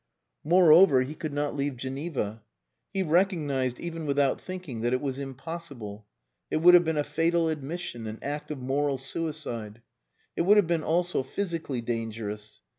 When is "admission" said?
7.49-8.07